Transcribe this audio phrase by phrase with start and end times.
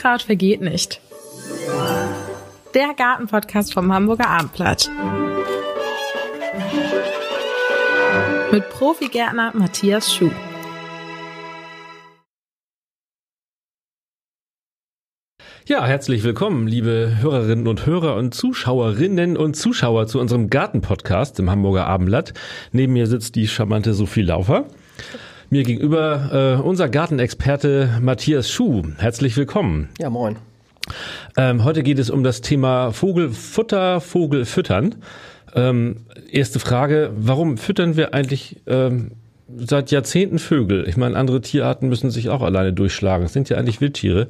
[0.00, 0.98] Unkraut vergeht nicht.
[2.72, 4.90] Der Gartenpodcast vom Hamburger Abendblatt.
[8.50, 10.30] Mit Profigärtner Matthias Schuh.
[15.66, 21.50] Ja, herzlich willkommen, liebe Hörerinnen und Hörer und Zuschauerinnen und Zuschauer zu unserem Gartenpodcast im
[21.50, 22.32] Hamburger Abendblatt.
[22.72, 24.64] Neben mir sitzt die charmante Sophie Laufer.
[25.52, 28.84] Mir gegenüber äh, unser Gartenexperte Matthias Schuh.
[28.98, 29.88] Herzlich willkommen.
[29.98, 30.36] Ja, moin.
[31.36, 34.94] Ähm, heute geht es um das Thema Vogelfutter, Vogelfüttern.
[35.56, 39.10] Ähm, erste Frage, warum füttern wir eigentlich ähm,
[39.56, 40.88] seit Jahrzehnten Vögel.
[40.88, 43.26] Ich meine, andere Tierarten müssen sich auch alleine durchschlagen.
[43.26, 44.28] Es sind ja eigentlich Wildtiere.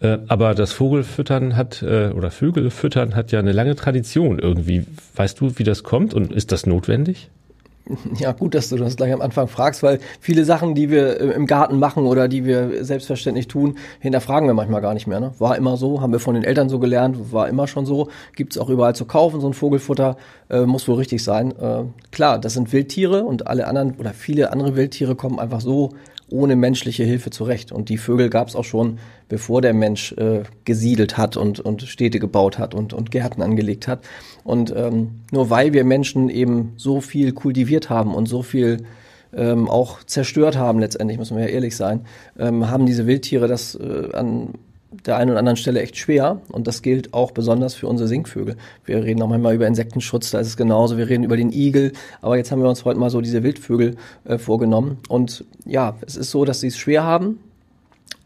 [0.00, 4.86] Äh, aber das Vogelfüttern hat, äh, oder Vögelfüttern hat ja eine lange Tradition irgendwie.
[5.16, 7.28] Weißt du, wie das kommt und ist das notwendig?
[8.18, 11.24] Ja, gut, dass du das gleich am Anfang fragst, weil viele Sachen, die wir äh,
[11.32, 15.20] im Garten machen oder die wir selbstverständlich tun, hinterfragen wir manchmal gar nicht mehr.
[15.20, 15.32] Ne?
[15.38, 18.08] War immer so, haben wir von den Eltern so gelernt, war immer schon so.
[18.36, 20.16] Gibt's auch überall zu kaufen, so ein Vogelfutter,
[20.50, 21.52] äh, muss wohl richtig sein.
[21.58, 25.90] Äh, klar, das sind Wildtiere und alle anderen oder viele andere Wildtiere kommen einfach so
[26.32, 27.70] ohne menschliche Hilfe zurecht.
[27.70, 31.82] Und die Vögel gab es auch schon, bevor der Mensch äh, gesiedelt hat und, und
[31.82, 34.04] Städte gebaut hat und, und Gärten angelegt hat.
[34.42, 38.84] Und ähm, nur weil wir Menschen eben so viel kultiviert haben und so viel
[39.34, 42.00] ähm, auch zerstört haben, letztendlich, müssen wir ja ehrlich sein,
[42.38, 44.54] ähm, haben diese Wildtiere das äh, an
[45.06, 48.56] der einen oder anderen Stelle echt schwer und das gilt auch besonders für unsere Singvögel.
[48.84, 50.96] Wir reden auch manchmal über Insektenschutz, da ist es genauso.
[50.96, 53.96] Wir reden über den Igel, aber jetzt haben wir uns heute mal so diese Wildvögel
[54.24, 57.38] äh, vorgenommen und ja, es ist so, dass sie es schwer haben.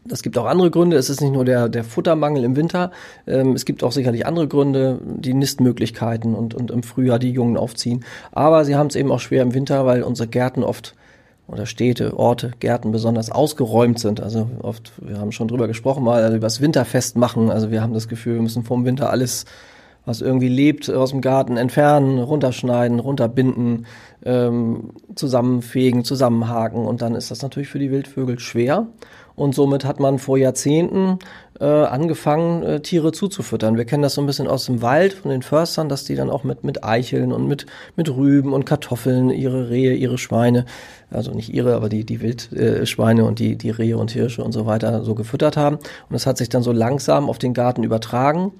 [0.07, 0.95] Das gibt auch andere Gründe.
[0.95, 2.91] Es ist nicht nur der, der Futtermangel im Winter.
[3.25, 7.57] Ähm, es gibt auch sicherlich andere Gründe, die Nistmöglichkeiten und, und im Frühjahr die Jungen
[7.57, 8.05] aufziehen.
[8.31, 10.95] Aber sie haben es eben auch schwer im Winter, weil unsere Gärten oft
[11.47, 14.21] oder Städte, Orte, Gärten besonders ausgeräumt sind.
[14.21, 17.49] Also oft, wir haben schon drüber gesprochen, mal also über das Winterfest machen.
[17.49, 19.45] Also wir haben das Gefühl, wir müssen vom Winter alles,
[20.05, 23.85] was irgendwie lebt, aus dem Garten entfernen, runterschneiden, runterbinden,
[24.25, 26.85] ähm, zusammenfegen, zusammenhaken.
[26.85, 28.87] Und dann ist das natürlich für die Wildvögel schwer.
[29.35, 31.19] Und somit hat man vor Jahrzehnten
[31.59, 33.77] äh, angefangen, äh, Tiere zuzufüttern.
[33.77, 36.29] Wir kennen das so ein bisschen aus dem Wald von den Förstern, dass die dann
[36.29, 40.65] auch mit, mit Eicheln und mit, mit Rüben und Kartoffeln ihre Rehe, ihre Schweine,
[41.09, 44.51] also nicht ihre, aber die, die Wildschweine äh, und die, die Rehe und Hirsche und
[44.51, 45.77] so weiter so gefüttert haben.
[45.77, 48.51] Und das hat sich dann so langsam auf den Garten übertragen.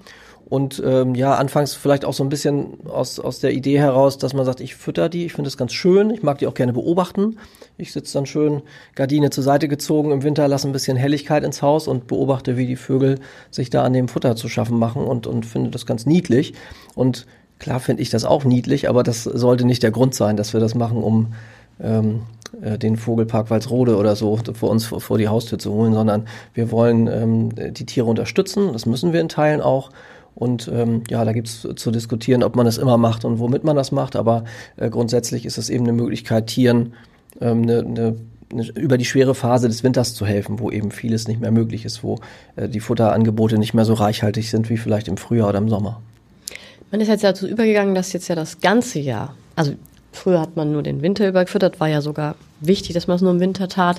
[0.50, 4.34] Und ähm, ja, anfangs vielleicht auch so ein bisschen aus, aus der Idee heraus, dass
[4.34, 6.72] man sagt, ich fütter die, ich finde das ganz schön, ich mag die auch gerne
[6.72, 7.38] beobachten.
[7.78, 8.62] Ich sitze dann schön,
[8.96, 12.66] Gardine zur Seite gezogen im Winter, lasse ein bisschen Helligkeit ins Haus und beobachte, wie
[12.66, 13.20] die Vögel
[13.52, 16.54] sich da an dem Futter zu schaffen machen und, und finde das ganz niedlich.
[16.96, 17.28] Und
[17.60, 20.62] klar finde ich das auch niedlich, aber das sollte nicht der Grund sein, dass wir
[20.62, 21.34] das machen, um
[21.82, 22.22] ähm,
[22.62, 26.26] äh, den Vogelpark Walsrode oder so vor uns vor, vor die Haustür zu holen, sondern
[26.54, 29.90] wir wollen ähm, die Tiere unterstützen, das müssen wir in Teilen auch
[30.38, 33.76] und ähm, ja, da gibt's zu diskutieren, ob man das immer macht und womit man
[33.76, 34.16] das macht.
[34.16, 34.44] Aber
[34.76, 36.94] äh, grundsätzlich ist es eben eine Möglichkeit, Tieren
[37.42, 38.16] ähm, eine, eine
[38.76, 42.04] über die schwere Phase des Winters zu helfen, wo eben vieles nicht mehr möglich ist,
[42.04, 42.20] wo
[42.56, 46.02] äh, die Futterangebote nicht mehr so reichhaltig sind wie vielleicht im Frühjahr oder im Sommer.
[46.92, 49.74] Man ist jetzt dazu übergegangen, dass jetzt ja das ganze Jahr, also
[50.12, 53.22] früher hat man nur den Winter über gefüttert, war ja sogar wichtig, dass man es
[53.22, 53.98] nur im Winter tat.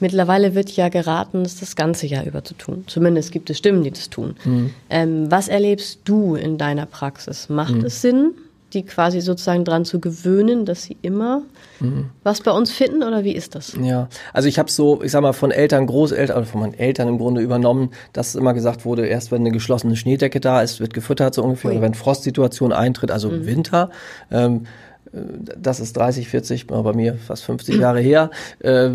[0.00, 2.84] Mittlerweile wird ja geraten, es das ganze Jahr über zu tun.
[2.86, 4.34] Zumindest gibt es Stimmen, die das tun.
[4.44, 4.70] Mhm.
[4.88, 7.50] Ähm, was erlebst du in deiner Praxis?
[7.50, 7.84] Macht mhm.
[7.84, 8.32] es Sinn,
[8.72, 11.42] die quasi sozusagen dran zu gewöhnen, dass sie immer
[11.80, 12.06] mhm.
[12.22, 13.76] was bei uns finden oder wie ist das?
[13.80, 17.08] Ja, also ich habe so, ich sag mal, von Eltern, Großeltern, oder von meinen Eltern
[17.08, 20.94] im Grunde übernommen, dass immer gesagt wurde, erst wenn eine geschlossene Schneedecke da ist, wird
[20.94, 21.76] gefüttert so ungefähr, Ui.
[21.76, 23.46] oder wenn Frostsituation eintritt, also mhm.
[23.46, 23.90] Winter.
[24.30, 24.66] Ähm,
[25.12, 28.30] das ist 30, 40, bei mir fast 50 Jahre her.
[28.60, 28.90] Äh,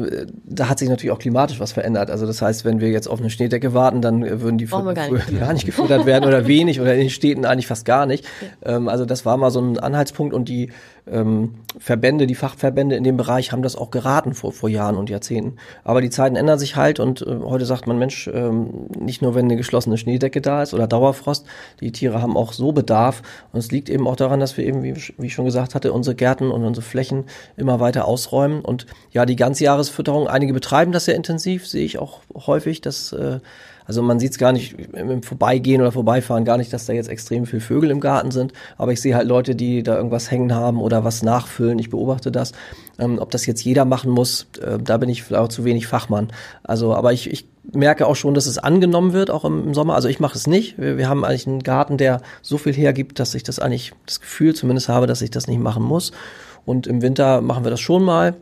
[0.45, 2.09] da hat sich natürlich auch klimatisch was verändert.
[2.09, 5.39] Also das heißt, wenn wir jetzt auf eine Schneedecke warten, dann würden die gar nicht.
[5.39, 8.25] gar nicht gefüttert werden oder wenig oder in den Städten eigentlich fast gar nicht.
[8.63, 10.71] Ähm, also das war mal so ein Anhaltspunkt und die
[11.07, 15.09] ähm, Verbände, die Fachverbände in dem Bereich haben das auch geraten vor, vor Jahren und
[15.09, 15.57] Jahrzehnten.
[15.83, 19.35] Aber die Zeiten ändern sich halt und äh, heute sagt man, Mensch, ähm, nicht nur
[19.35, 21.45] wenn eine geschlossene Schneedecke da ist oder Dauerfrost,
[21.79, 23.21] die Tiere haben auch so Bedarf
[23.51, 25.93] und es liegt eben auch daran, dass wir eben, wie, wie ich schon gesagt hatte,
[26.05, 27.25] unsere Gärten und unsere Flächen
[27.57, 32.21] immer weiter ausräumen und ja, die Ganzjahresfütterung, einige betreiben das sehr intensiv, sehe ich auch
[32.45, 33.39] häufig, dass äh,
[33.85, 37.09] also man sieht es gar nicht im Vorbeigehen oder Vorbeifahren, gar nicht, dass da jetzt
[37.09, 38.51] extrem viel Vögel im Garten sind.
[38.77, 41.77] Aber ich sehe halt Leute, die da irgendwas hängen haben oder was nachfüllen.
[41.77, 42.53] Ich beobachte das.
[42.97, 46.29] Ähm, ob das jetzt jeder machen muss, äh, da bin ich auch zu wenig Fachmann.
[46.63, 49.95] Also, aber ich, ich merke auch schon, dass es angenommen wird, auch im, im Sommer.
[49.95, 50.77] Also ich mache es nicht.
[50.77, 54.21] Wir, wir haben eigentlich einen Garten, der so viel hergibt, dass ich das eigentlich, das
[54.21, 56.11] Gefühl zumindest habe, dass ich das nicht machen muss.
[56.65, 58.35] Und im Winter machen wir das schon mal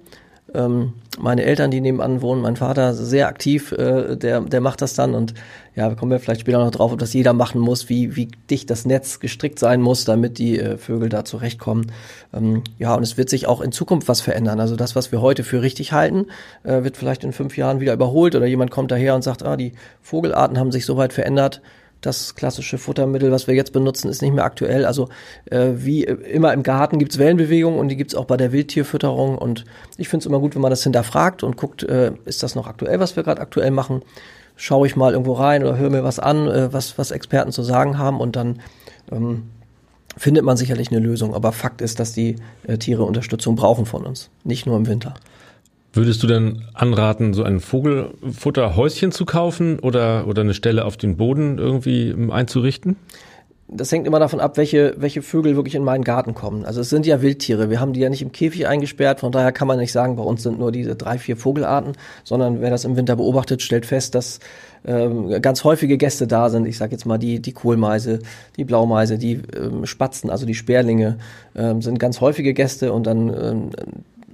[0.54, 4.94] Ähm, meine Eltern, die nebenan wohnen, mein Vater sehr aktiv, äh, der, der macht das
[4.94, 5.34] dann und
[5.76, 8.70] ja, kommen wir vielleicht später noch drauf, ob das jeder machen muss, wie, wie dicht
[8.70, 11.92] das Netz gestrickt sein muss, damit die äh, Vögel da zurechtkommen.
[12.34, 14.60] Ähm, ja, und es wird sich auch in Zukunft was verändern.
[14.60, 16.28] Also das, was wir heute für richtig halten,
[16.64, 19.58] äh, wird vielleicht in fünf Jahren wieder überholt oder jemand kommt daher und sagt, ah,
[19.58, 21.62] die Vogelarten haben sich so weit verändert,
[22.06, 24.86] das klassische Futtermittel, was wir jetzt benutzen, ist nicht mehr aktuell.
[24.86, 25.10] Also
[25.46, 29.38] äh, wie immer im Garten gibt's Wellenbewegungen und die gibt's auch bei der Wildtierfütterung.
[29.38, 29.66] Und
[29.98, 32.68] ich finde es immer gut, wenn man das hinterfragt und guckt, äh, ist das noch
[32.68, 34.02] aktuell, was wir gerade aktuell machen.
[34.56, 37.64] Schaue ich mal irgendwo rein oder höre mir was an, äh, was, was Experten zu
[37.64, 38.60] sagen haben und dann
[39.12, 39.50] ähm,
[40.18, 41.34] findet man sicherlich eine Lösung.
[41.34, 42.36] Aber Fakt ist, dass die
[42.68, 45.16] äh, Tiere Unterstützung brauchen von uns, nicht nur im Winter.
[45.96, 51.18] Würdest du denn anraten, so ein Vogelfutterhäuschen zu kaufen oder, oder eine Stelle auf den
[51.18, 52.98] Boden irgendwie einzurichten?
[53.76, 56.66] das hängt immer davon ab, welche, welche Vögel wirklich in meinen Garten kommen.
[56.66, 57.70] Also es sind ja Wildtiere.
[57.70, 59.22] Wir haben die ja nicht im Käfig eingesperrt.
[59.22, 61.94] Von daher kann man nicht sagen, bei uns sind nur diese drei, vier Vogelarten,
[62.24, 64.40] sondern wer das im Winter beobachtet, stellt fest, dass
[64.86, 66.68] ähm, ganz häufige Gäste da sind.
[66.68, 68.20] Ich sage jetzt mal die, die Kohlmeise,
[68.58, 71.18] die Blaumeise, die ähm, Spatzen, also die Sperlinge,
[71.56, 73.70] ähm, sind ganz häufige Gäste und dann ähm,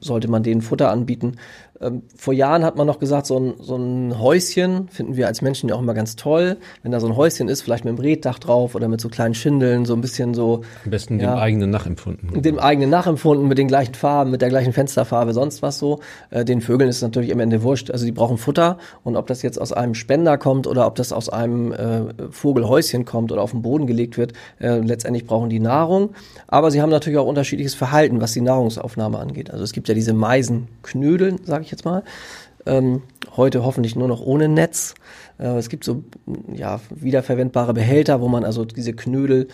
[0.01, 1.37] sollte man denen Futter anbieten.
[1.81, 5.41] Ähm, vor Jahren hat man noch gesagt, so ein, so ein Häuschen finden wir als
[5.41, 6.57] Menschen ja auch immer ganz toll.
[6.83, 9.33] Wenn da so ein Häuschen ist, vielleicht mit einem Reddach drauf oder mit so kleinen
[9.33, 10.61] Schindeln, so ein bisschen so.
[10.83, 12.41] Am besten ja, dem eigenen nachempfunden.
[12.41, 15.99] Dem eigenen nachempfunden, mit den gleichen Farben, mit der gleichen Fensterfarbe, sonst was so.
[16.31, 17.91] Äh, den Vögeln ist natürlich am Ende wurscht.
[17.91, 21.13] Also die brauchen Futter und ob das jetzt aus einem Spender kommt oder ob das
[21.13, 25.59] aus einem äh, Vogelhäuschen kommt oder auf den Boden gelegt wird, äh, letztendlich brauchen die
[25.59, 26.09] Nahrung.
[26.47, 29.51] Aber sie haben natürlich auch unterschiedliches Verhalten, was die Nahrungsaufnahme angeht.
[29.51, 32.03] Also es gibt ja diese Meisenknödel, sage ich ich jetzt mal.
[32.65, 33.03] Ähm,
[33.37, 34.95] heute hoffentlich nur noch ohne Netz.
[35.37, 36.03] Äh, es gibt so
[36.53, 39.47] ja, wiederverwendbare Behälter, wo man also diese Knödel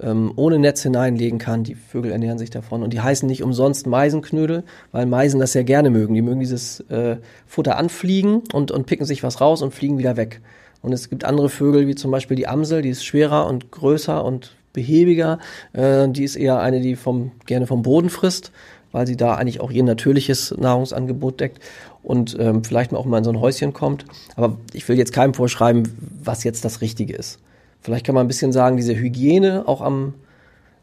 [0.00, 1.64] ähm, ohne Netz hineinlegen kann.
[1.64, 2.82] Die Vögel ernähren sich davon.
[2.82, 6.14] Und die heißen nicht umsonst Meisenknödel, weil Meisen das sehr gerne mögen.
[6.14, 7.16] Die mögen dieses äh,
[7.46, 10.40] Futter anfliegen und, und picken sich was raus und fliegen wieder weg.
[10.80, 14.24] Und es gibt andere Vögel, wie zum Beispiel die Amsel, die ist schwerer und größer
[14.24, 15.38] und behäbiger.
[15.72, 18.52] Äh, die ist eher eine, die vom, gerne vom Boden frisst
[18.92, 21.62] weil sie da eigentlich auch ihr natürliches Nahrungsangebot deckt
[22.02, 24.04] und ähm, vielleicht auch mal in so ein Häuschen kommt.
[24.36, 25.88] Aber ich will jetzt keinem vorschreiben,
[26.22, 27.38] was jetzt das Richtige ist.
[27.80, 30.14] Vielleicht kann man ein bisschen sagen, diese Hygiene auch am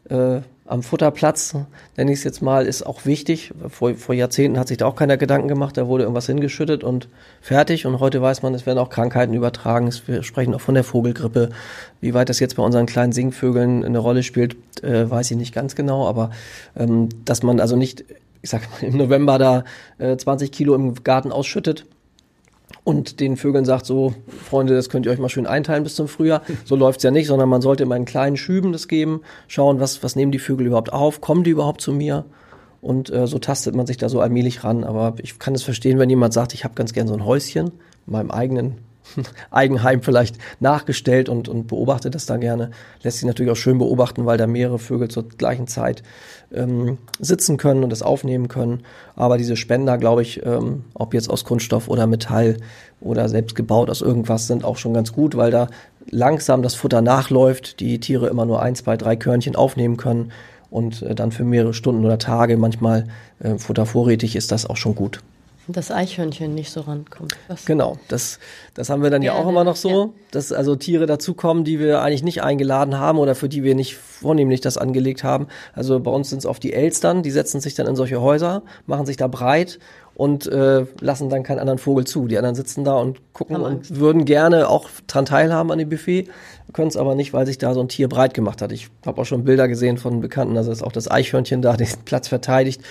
[0.08, 1.54] äh, am Futterplatz,
[1.96, 3.52] nenne ich es jetzt mal, ist auch wichtig.
[3.68, 7.08] Vor, vor Jahrzehnten hat sich da auch keiner Gedanken gemacht, da wurde irgendwas hingeschüttet und
[7.40, 7.86] fertig.
[7.86, 9.92] Und heute weiß man, es werden auch Krankheiten übertragen.
[10.06, 11.50] Wir sprechen auch von der Vogelgrippe.
[12.00, 15.54] Wie weit das jetzt bei unseren kleinen Singvögeln eine Rolle spielt, äh, weiß ich nicht
[15.54, 16.06] ganz genau.
[16.06, 16.30] Aber
[16.76, 18.04] ähm, dass man also nicht,
[18.42, 19.64] ich sag mal, im November da
[19.98, 21.86] äh, 20 Kilo im Garten ausschüttet,
[22.84, 24.14] und den Vögeln sagt so,
[24.48, 26.42] Freunde, das könnt ihr euch mal schön einteilen bis zum Frühjahr.
[26.64, 30.02] So läuft's ja nicht, sondern man sollte immer in kleinen Schüben das geben, schauen, was,
[30.02, 32.24] was nehmen die Vögel überhaupt auf, kommen die überhaupt zu mir?
[32.80, 34.84] Und äh, so tastet man sich da so allmählich ran.
[34.84, 37.72] Aber ich kann es verstehen, wenn jemand sagt, ich habe ganz gern so ein Häuschen
[38.06, 38.78] in meinem eigenen
[39.50, 42.70] Eigenheim vielleicht nachgestellt und, und beobachtet das da gerne.
[43.02, 46.02] Lässt sich natürlich auch schön beobachten, weil da mehrere Vögel zur gleichen Zeit
[46.52, 48.82] ähm, sitzen können und das aufnehmen können.
[49.14, 52.58] Aber diese Spender, glaube ich, ähm, ob jetzt aus Kunststoff oder Metall
[53.00, 55.68] oder selbst gebaut aus irgendwas, sind auch schon ganz gut, weil da
[56.10, 60.32] langsam das Futter nachläuft, die Tiere immer nur ein, zwei, drei Körnchen aufnehmen können
[60.70, 63.06] und äh, dann für mehrere Stunden oder Tage manchmal
[63.40, 65.20] äh, Futter vorrätig ist das auch schon gut.
[65.68, 67.36] Das Eichhörnchen nicht so rankommt.
[67.48, 67.64] Was?
[67.64, 68.38] Genau, das,
[68.74, 70.08] das haben wir dann ja, ja auch immer noch so, ja.
[70.30, 73.96] dass also Tiere dazukommen, die wir eigentlich nicht eingeladen haben oder für die wir nicht
[73.96, 75.48] vornehmlich das angelegt haben.
[75.72, 78.62] Also bei uns sind es oft die Elstern, die setzen sich dann in solche Häuser,
[78.86, 79.80] machen sich da breit
[80.16, 82.26] und äh, lassen dann keinen anderen Vogel zu.
[82.26, 86.28] Die anderen sitzen da und gucken und würden gerne auch dran teilhaben an dem Buffet,
[86.76, 88.70] können es aber nicht, weil sich da so ein Tier breit gemacht hat.
[88.70, 91.88] Ich habe auch schon Bilder gesehen von Bekannten, also ist auch das Eichhörnchen da den
[92.04, 92.82] Platz verteidigt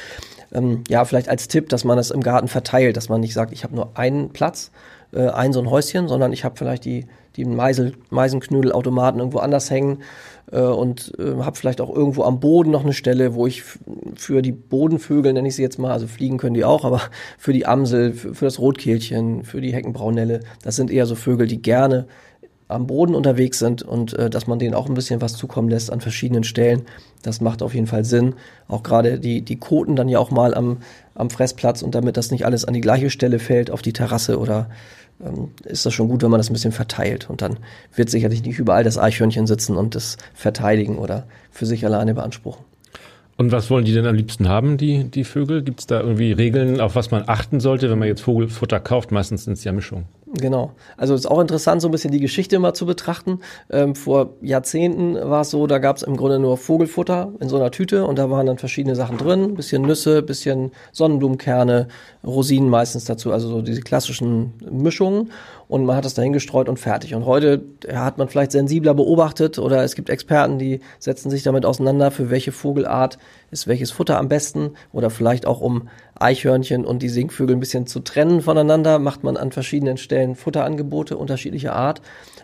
[0.55, 3.51] ähm, ja, vielleicht als Tipp, dass man das im Garten verteilt, dass man nicht sagt,
[3.51, 4.71] ich habe nur einen Platz,
[5.13, 9.69] äh, ein so ein Häuschen, sondern ich habe vielleicht die, die Meisel, Meisenknödelautomaten irgendwo anders
[9.69, 9.99] hängen
[10.51, 13.63] äh, und äh, habe vielleicht auch irgendwo am Boden noch eine Stelle, wo ich
[14.15, 17.01] für die Bodenvögel, nenne ich sie jetzt mal, also fliegen können die auch, aber
[17.37, 21.47] für die Amsel, für, für das Rotkehlchen, für die Heckenbraunelle, das sind eher so Vögel,
[21.47, 22.07] die gerne
[22.67, 25.91] am Boden unterwegs sind und äh, dass man denen auch ein bisschen was zukommen lässt
[25.91, 26.83] an verschiedenen Stellen.
[27.21, 28.33] Das macht auf jeden Fall Sinn.
[28.67, 30.77] Auch gerade die, die Koten dann ja auch mal am,
[31.13, 34.39] am Fressplatz und damit das nicht alles an die gleiche Stelle fällt, auf die Terrasse
[34.39, 34.69] oder
[35.23, 37.29] ähm, ist das schon gut, wenn man das ein bisschen verteilt.
[37.29, 37.57] Und dann
[37.93, 42.65] wird sicherlich nicht überall das Eichhörnchen sitzen und das verteidigen oder für sich alleine beanspruchen.
[43.37, 45.61] Und was wollen die denn am liebsten haben, die, die Vögel?
[45.61, 49.11] Gibt es da irgendwie Regeln, auf was man achten sollte, wenn man jetzt Vogelfutter kauft?
[49.11, 50.05] Meistens sind es ja Mischungen.
[50.39, 50.71] Genau.
[50.97, 53.39] Also ist auch interessant, so ein bisschen die Geschichte mal zu betrachten.
[53.69, 57.55] Ähm, vor Jahrzehnten war es so, da gab es im Grunde nur Vogelfutter in so
[57.55, 59.55] einer Tüte und da waren dann verschiedene Sachen drin.
[59.55, 61.87] Bisschen Nüsse, bisschen Sonnenblumenkerne,
[62.25, 65.31] Rosinen meistens dazu, also so diese klassischen Mischungen
[65.67, 67.15] und man hat das dahin gestreut und fertig.
[67.15, 71.43] Und heute ja, hat man vielleicht sensibler beobachtet oder es gibt Experten, die setzen sich
[71.43, 73.17] damit auseinander, für welche Vogelart
[73.51, 75.87] ist welches Futter am besten oder vielleicht auch um
[76.19, 81.17] Eichhörnchen und die Singvögel ein bisschen zu trennen voneinander, macht man an verschiedenen Stellen Futterangebote
[81.17, 82.01] unterschiedlicher Art.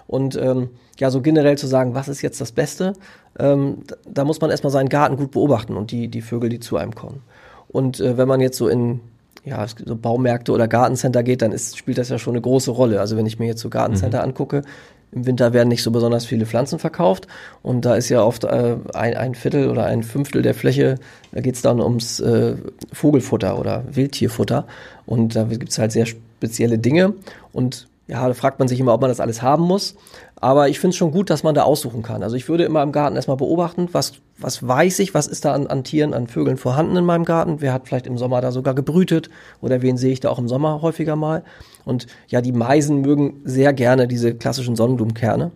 [0.07, 2.93] Und ähm, ja, so generell zu sagen, was ist jetzt das Beste,
[3.39, 6.77] ähm, da muss man erstmal seinen Garten gut beobachten und die, die Vögel, die zu
[6.77, 7.21] einem kommen.
[7.69, 8.99] Und äh, wenn man jetzt so in
[9.43, 12.99] ja, so Baumärkte oder Gartencenter geht, dann ist, spielt das ja schon eine große Rolle.
[12.99, 14.25] Also wenn ich mir jetzt so Gartencenter mhm.
[14.25, 14.61] angucke,
[15.11, 17.27] im Winter werden nicht so besonders viele Pflanzen verkauft
[17.61, 20.95] und da ist ja oft äh, ein, ein Viertel oder ein Fünftel der Fläche,
[21.31, 22.55] da geht es dann ums äh,
[22.93, 24.65] Vogelfutter oder Wildtierfutter
[25.05, 27.13] und da gibt's halt sehr spezielle Dinge
[27.51, 29.95] und ja, da fragt man sich immer, ob man das alles haben muss.
[30.35, 32.23] Aber ich finde es schon gut, dass man da aussuchen kann.
[32.23, 35.53] Also ich würde immer im Garten erstmal beobachten, was, was weiß ich, was ist da
[35.53, 38.51] an, an Tieren, an Vögeln vorhanden in meinem Garten, wer hat vielleicht im Sommer da
[38.51, 39.29] sogar gebrütet
[39.61, 41.43] oder wen sehe ich da auch im Sommer häufiger mal.
[41.85, 45.51] Und ja, die Meisen mögen sehr gerne diese klassischen Sonnenblumenkerne.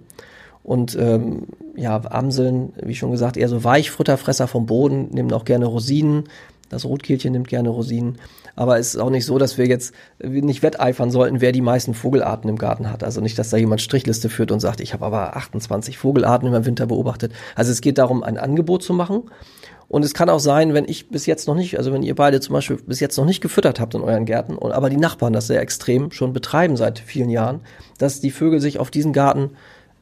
[0.63, 1.43] Und ähm,
[1.75, 6.23] ja, Amseln, wie schon gesagt, eher so Weichfutterfresser vom Boden, nehmen auch gerne Rosinen.
[6.69, 8.17] Das Rotkehlchen nimmt gerne Rosinen.
[8.55, 11.93] Aber es ist auch nicht so, dass wir jetzt nicht wetteifern sollten, wer die meisten
[11.93, 13.03] Vogelarten im Garten hat.
[13.03, 16.65] Also nicht, dass da jemand Strichliste führt und sagt, ich habe aber 28 Vogelarten im
[16.65, 17.33] Winter beobachtet.
[17.55, 19.23] Also es geht darum, ein Angebot zu machen.
[19.87, 22.39] Und es kann auch sein, wenn ich bis jetzt noch nicht, also wenn ihr beide
[22.39, 25.33] zum Beispiel bis jetzt noch nicht gefüttert habt in euren Gärten, und aber die Nachbarn
[25.33, 27.61] das sehr extrem schon betreiben seit vielen Jahren,
[27.97, 29.51] dass die Vögel sich auf diesen Garten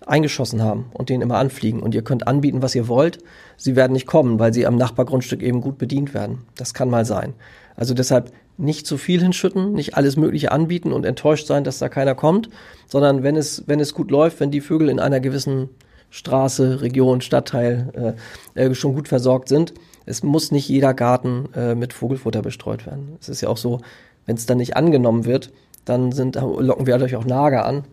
[0.06, 1.82] eingeschossen haben und den immer anfliegen.
[1.82, 3.20] Und ihr könnt anbieten, was ihr wollt.
[3.58, 6.40] Sie werden nicht kommen, weil sie am Nachbargrundstück eben gut bedient werden.
[6.56, 7.34] Das kann mal sein.
[7.76, 11.90] Also deshalb nicht zu viel hinschütten, nicht alles Mögliche anbieten und enttäuscht sein, dass da
[11.90, 12.50] keiner kommt,
[12.88, 15.70] sondern wenn es, wenn es gut läuft, wenn die Vögel in einer gewissen
[16.14, 18.16] Straße, Region, Stadtteil
[18.56, 19.74] äh, äh, schon gut versorgt sind,
[20.06, 23.18] es muss nicht jeder Garten äh, mit Vogelfutter bestreut werden.
[23.20, 23.82] Es ist ja auch so,
[24.28, 25.52] wenn es dann nicht angenommen wird,
[25.86, 27.84] dann sind, locken wir dadurch auch Nager an.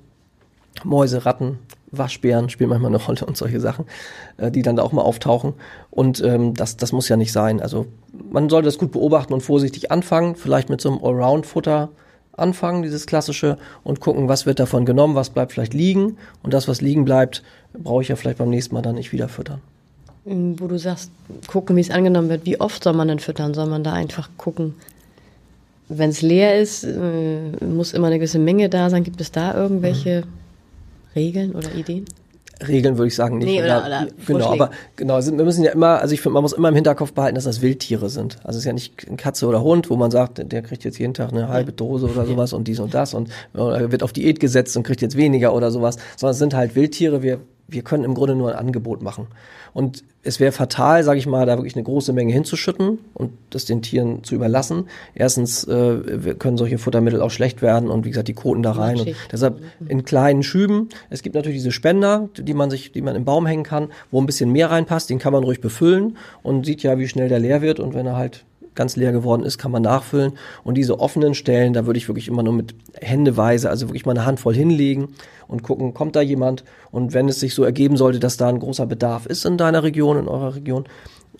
[0.84, 1.60] Mäuse, Ratten,
[1.92, 3.86] Waschbären spielen manchmal eine Rolle und solche Sachen,
[4.36, 5.54] äh, die dann da auch mal auftauchen.
[5.90, 7.62] Und ähm, das, das muss ja nicht sein.
[7.62, 7.86] Also
[8.30, 11.88] man sollte das gut beobachten und vorsichtig anfangen, vielleicht mit so einem Allround-Futter
[12.36, 16.16] anfangen, dieses klassische, und gucken, was wird davon genommen, was bleibt vielleicht liegen.
[16.42, 19.28] Und das, was liegen bleibt, brauche ich ja vielleicht beim nächsten Mal dann nicht wieder
[19.28, 19.60] füttern.
[20.26, 21.10] Ähm, wo du sagst,
[21.46, 23.54] gucken, wie es angenommen wird, wie oft soll man denn füttern?
[23.54, 24.74] Soll man da einfach gucken?
[25.88, 29.02] Wenn es leer ist, äh, muss immer eine gewisse Menge da sein.
[29.02, 30.30] Gibt es da irgendwelche mhm.
[31.14, 32.04] Regeln oder Ideen?
[32.66, 33.46] Regeln würde ich sagen nicht.
[33.46, 36.52] Nee, oder, oder genau, aber genau, wir müssen ja immer, also ich finde, man muss
[36.52, 38.36] immer im Hinterkopf behalten, dass das Wildtiere sind.
[38.44, 40.98] Also es ist ja nicht ein Katze oder Hund, wo man sagt, der kriegt jetzt
[40.98, 44.40] jeden Tag eine halbe Dose oder sowas und dies und das und wird auf Diät
[44.40, 47.22] gesetzt und kriegt jetzt weniger oder sowas, sondern es sind halt Wildtiere.
[47.22, 49.26] Wir wir können im Grunde nur ein Angebot machen.
[49.72, 53.64] Und es wäre fatal, sage ich mal, da wirklich eine große Menge hinzuschütten und das
[53.64, 54.88] den Tieren zu überlassen.
[55.14, 59.00] Erstens äh, können solche Futtermittel auch schlecht werden und wie gesagt, die Koten da rein.
[59.00, 60.88] Und deshalb in kleinen Schüben.
[61.08, 64.20] Es gibt natürlich diese Spender, die man sich, die man im Baum hängen kann, wo
[64.20, 67.38] ein bisschen mehr reinpasst, den kann man ruhig befüllen und sieht ja, wie schnell der
[67.38, 67.80] leer wird.
[67.80, 68.44] Und wenn er halt
[68.80, 70.32] ganz leer geworden ist, kann man nachfüllen.
[70.64, 74.12] Und diese offenen Stellen, da würde ich wirklich immer nur mit Händeweise, also wirklich mal
[74.12, 75.08] eine Handvoll hinlegen
[75.48, 76.64] und gucken, kommt da jemand?
[76.90, 79.82] Und wenn es sich so ergeben sollte, dass da ein großer Bedarf ist in deiner
[79.82, 80.86] Region, in eurer Region,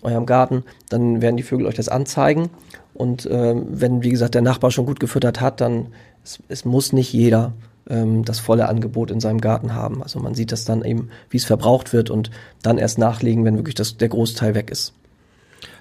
[0.03, 2.51] eurem Garten, dann werden die Vögel euch das anzeigen.
[2.93, 5.87] Und äh, wenn, wie gesagt, der Nachbar schon gut gefüttert hat, dann
[6.23, 7.53] es, es muss nicht jeder
[7.89, 10.03] ähm, das volle Angebot in seinem Garten haben.
[10.03, 12.29] Also man sieht das dann eben, wie es verbraucht wird und
[12.61, 14.93] dann erst nachlegen, wenn wirklich das, der Großteil weg ist.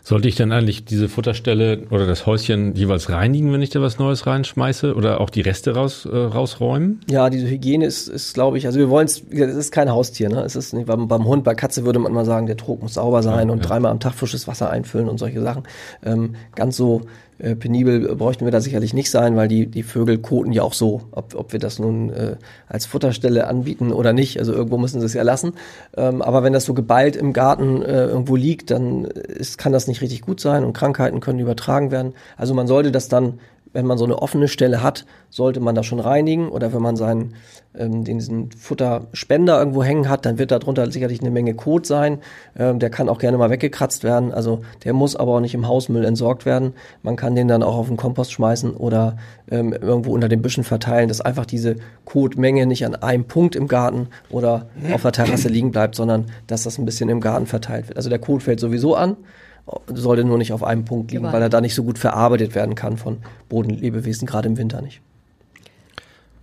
[0.02, 3.98] Sollte ich dann eigentlich diese Futterstelle oder das Häuschen jeweils reinigen, wenn ich da was
[3.98, 7.00] Neues reinschmeiße oder auch die Reste raus, äh, rausräumen?
[7.10, 10.28] Ja, diese Hygiene ist, ist glaube ich, also wir wollen es, es ist kein Haustier,
[10.28, 10.42] ne?
[10.42, 12.94] Es ist nicht, beim, beim Hund, bei Katze würde man mal sagen, der Trog muss
[12.94, 13.66] sauber sein ja, und ja.
[13.68, 15.64] dreimal am Tag frisches Wasser einfüllen und solche Sachen.
[16.02, 17.02] Ähm, ganz so
[17.40, 20.74] äh, penibel bräuchten wir da sicherlich nicht sein, weil die, die Vögel koten ja auch
[20.74, 22.36] so, ob, ob wir das nun äh,
[22.68, 24.38] als Futterstelle anbieten oder nicht.
[24.38, 25.54] Also irgendwo müssen sie es ja lassen.
[25.96, 29.86] Ähm, aber wenn das so geballt im Garten äh, irgendwo liegt, dann ist, kann das
[29.88, 32.14] nicht richtig gut sein und Krankheiten können übertragen werden.
[32.36, 33.40] Also man sollte das dann
[33.72, 36.48] wenn man so eine offene Stelle hat, sollte man das schon reinigen.
[36.48, 37.34] Oder wenn man seinen
[37.74, 42.18] ähm, diesen Futterspender irgendwo hängen hat, dann wird darunter sicherlich eine Menge Kot sein.
[42.58, 44.32] Ähm, der kann auch gerne mal weggekratzt werden.
[44.32, 46.74] Also der muss aber auch nicht im Hausmüll entsorgt werden.
[47.02, 49.16] Man kann den dann auch auf den Kompost schmeißen oder
[49.50, 53.68] ähm, irgendwo unter den Büschen verteilen, dass einfach diese Kotmenge nicht an einem Punkt im
[53.68, 57.88] Garten oder auf der Terrasse liegen bleibt, sondern dass das ein bisschen im Garten verteilt
[57.88, 57.96] wird.
[57.96, 59.16] Also der Kot fällt sowieso an
[59.92, 62.74] sollte nur nicht auf einem Punkt liegen, weil er da nicht so gut verarbeitet werden
[62.74, 65.00] kann von Bodenlebewesen, gerade im Winter nicht.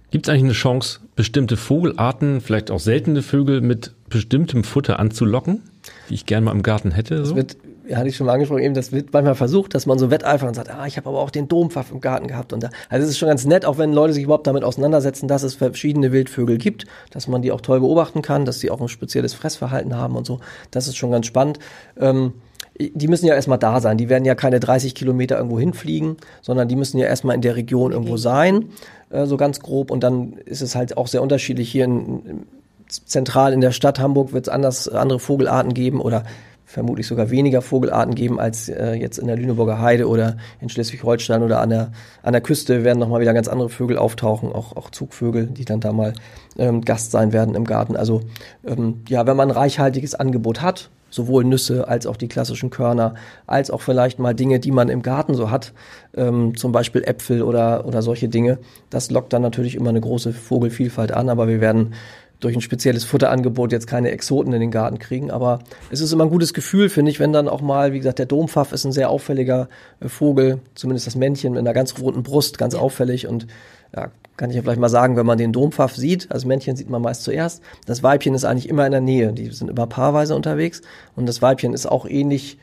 [0.10, 5.63] Gibt es eigentlich eine Chance, bestimmte Vogelarten, vielleicht auch seltene Vögel mit bestimmtem Futter anzulocken,
[6.10, 7.25] die ich gerne mal im Garten hätte?
[7.25, 7.36] So?
[7.36, 7.57] Das wird,
[7.89, 10.48] ja, hatte ich schon mal angesprochen, eben, das wird manchmal versucht, dass man so wetteifert
[10.48, 12.53] und sagt, ah, ich habe aber auch den Dompfaff im Garten gehabt.
[12.53, 15.27] Und da, also es ist schon ganz nett, auch wenn Leute sich überhaupt damit auseinandersetzen,
[15.27, 18.79] dass es verschiedene Wildvögel gibt, dass man die auch toll beobachten kann, dass sie auch
[18.79, 20.39] ein spezielles Fressverhalten haben und so.
[20.72, 21.60] Das ist schon ganz spannend.
[22.00, 22.34] Ähm,
[22.79, 23.98] die müssen ja erstmal da sein.
[23.98, 27.55] Die werden ja keine 30 Kilometer irgendwo hinfliegen, sondern die müssen ja erstmal in der
[27.55, 28.69] Region irgendwo sein,
[29.10, 29.91] äh, so ganz grob.
[29.91, 31.72] Und dann ist es halt auch sehr unterschiedlich.
[31.72, 32.46] Hier in,
[32.88, 36.24] zentral in der Stadt Hamburg wird es anders andere Vogelarten geben oder
[36.65, 41.41] vermutlich sogar weniger Vogelarten geben als äh, jetzt in der Lüneburger Heide oder in Schleswig-Holstein
[41.41, 41.91] oder an der,
[42.24, 45.79] an der Küste werden nochmal wieder ganz andere Vögel auftauchen, auch, auch Zugvögel, die dann
[45.79, 46.13] da mal
[46.57, 47.96] ähm, Gast sein werden im Garten.
[47.96, 48.22] Also
[48.65, 53.15] ähm, ja, wenn man ein reichhaltiges Angebot hat, sowohl Nüsse als auch die klassischen Körner,
[53.45, 55.73] als auch vielleicht mal Dinge, die man im Garten so hat,
[56.15, 58.59] ähm, zum Beispiel Äpfel oder, oder solche Dinge.
[58.89, 61.93] Das lockt dann natürlich immer eine große Vogelvielfalt an, aber wir werden
[62.39, 65.31] durch ein spezielles Futterangebot jetzt keine Exoten in den Garten kriegen.
[65.31, 65.59] Aber
[65.89, 68.27] es ist immer ein gutes Gefühl, finde ich, wenn dann auch mal, wie gesagt, der
[68.27, 72.57] Dompfaff ist ein sehr auffälliger äh, Vogel, zumindest das Männchen mit einer ganz roten Brust,
[72.57, 73.47] ganz auffällig und
[73.96, 76.89] ja, kann ich ja vielleicht mal sagen, wenn man den Dompfaff sieht, also Männchen sieht
[76.89, 80.36] man meist zuerst, das Weibchen ist eigentlich immer in der Nähe, die sind immer paarweise
[80.36, 80.82] unterwegs.
[81.15, 82.60] Und das Weibchen ist auch ähnlich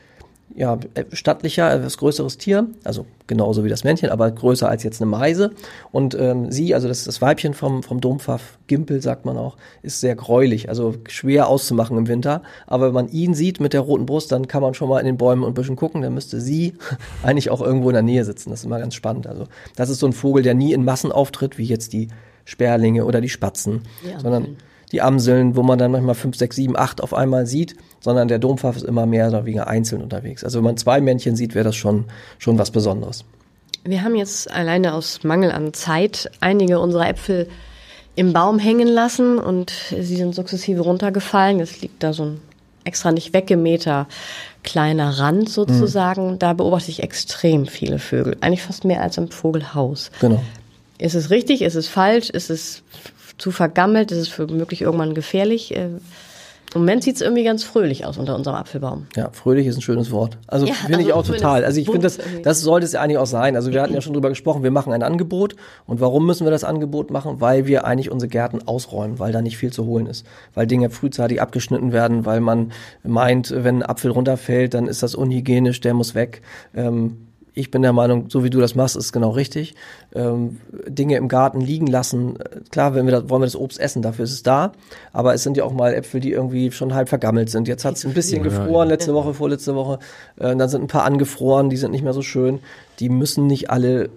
[0.53, 0.77] ja,
[1.11, 5.51] stattlicher, etwas größeres Tier, also genauso wie das Männchen, aber größer als jetzt eine Meise.
[5.91, 9.99] Und ähm, sie, also das, das Weibchen vom, vom Dompfaff, Gimpel sagt man auch, ist
[9.99, 12.41] sehr gräulich, also schwer auszumachen im Winter.
[12.67, 15.05] Aber wenn man ihn sieht mit der roten Brust, dann kann man schon mal in
[15.05, 16.75] den Bäumen und Büschen gucken, dann müsste sie
[17.23, 18.49] eigentlich auch irgendwo in der Nähe sitzen.
[18.51, 19.27] Das ist immer ganz spannend.
[19.27, 22.07] Also das ist so ein Vogel, der nie in Massen auftritt, wie jetzt die
[22.45, 24.57] Sperlinge oder die Spatzen, ja, sondern
[24.95, 28.39] die Amseln, wo man dann manchmal fünf, sechs, sieben, acht auf einmal sieht, sondern der
[28.39, 30.45] Dompfaff ist immer mehr oder weniger einzeln unterwegs.
[30.45, 32.05] Also wenn man zwei Männchen sieht, wäre das schon,
[32.39, 33.25] schon was Besonderes.
[33.83, 37.49] Wir haben jetzt alleine aus Mangel an Zeit einige unserer Äpfel
[38.15, 41.59] im Baum hängen lassen und sie sind sukzessive runtergefallen.
[41.59, 42.41] Es liegt da so ein
[42.85, 44.07] extra nicht weggemähter
[44.63, 46.31] kleiner Rand sozusagen.
[46.31, 46.39] Mhm.
[46.39, 48.37] Da beobachte ich extrem viele Vögel.
[48.39, 50.09] Eigentlich fast mehr als im Vogelhaus.
[50.21, 50.41] Genau.
[50.97, 51.61] Ist es richtig?
[51.61, 52.29] Ist es falsch?
[52.29, 52.81] Ist es
[53.37, 55.75] zu vergammelt, ist es für möglich irgendwann gefährlich.
[55.75, 55.85] Äh,
[56.73, 59.07] Im Moment sieht es irgendwie ganz fröhlich aus unter unserem Apfelbaum.
[59.15, 60.37] Ja, fröhlich ist ein schönes Wort.
[60.47, 61.63] Also ja, finde also ich auch total.
[61.63, 63.55] Also ich finde, das, das sollte es ja eigentlich auch sein.
[63.55, 65.55] Also wir hatten ja schon drüber gesprochen, wir machen ein Angebot.
[65.85, 67.39] Und warum müssen wir das Angebot machen?
[67.39, 70.25] Weil wir eigentlich unsere Gärten ausräumen, weil da nicht viel zu holen ist.
[70.53, 72.71] Weil Dinge frühzeitig abgeschnitten werden, weil man
[73.03, 76.41] meint, wenn ein Apfel runterfällt, dann ist das unhygienisch, der muss weg.
[76.73, 77.24] Ähm,
[77.55, 79.75] ich bin der Meinung, so wie du das machst, ist genau richtig.
[80.13, 82.37] Ähm, Dinge im Garten liegen lassen.
[82.69, 84.73] Klar, wenn wir das, wollen wir das Obst essen, dafür ist es da.
[85.13, 87.69] Aber es sind ja auch mal Äpfel, die irgendwie schon halb vergammelt sind.
[87.69, 89.99] Jetzt hat es ein bisschen ja, gefroren, letzte Woche, vorletzte Woche.
[90.37, 92.59] Äh, dann sind ein paar angefroren, die sind nicht mehr so schön.
[92.99, 94.09] Die müssen nicht alle äh,